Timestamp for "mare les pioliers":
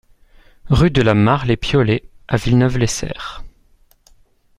1.13-2.09